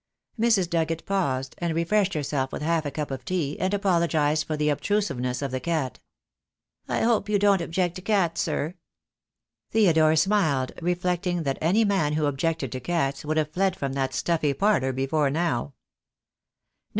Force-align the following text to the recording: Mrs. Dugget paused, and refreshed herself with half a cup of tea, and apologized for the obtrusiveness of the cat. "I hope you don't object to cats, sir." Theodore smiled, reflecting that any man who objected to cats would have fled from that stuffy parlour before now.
Mrs. 0.39 0.67
Dugget 0.67 1.05
paused, 1.05 1.53
and 1.59 1.75
refreshed 1.75 2.15
herself 2.15 2.51
with 2.51 2.63
half 2.63 2.87
a 2.87 2.91
cup 2.91 3.11
of 3.11 3.23
tea, 3.23 3.59
and 3.59 3.71
apologized 3.71 4.47
for 4.47 4.57
the 4.57 4.69
obtrusiveness 4.69 5.43
of 5.43 5.51
the 5.51 5.59
cat. 5.59 5.99
"I 6.87 7.01
hope 7.01 7.29
you 7.29 7.37
don't 7.37 7.61
object 7.61 7.97
to 7.97 8.01
cats, 8.01 8.41
sir." 8.41 8.73
Theodore 9.69 10.15
smiled, 10.15 10.71
reflecting 10.81 11.43
that 11.43 11.59
any 11.61 11.85
man 11.85 12.13
who 12.13 12.25
objected 12.25 12.71
to 12.71 12.79
cats 12.79 13.23
would 13.23 13.37
have 13.37 13.51
fled 13.53 13.75
from 13.75 13.93
that 13.93 14.15
stuffy 14.15 14.55
parlour 14.55 14.91
before 14.91 15.29
now. 15.29 15.75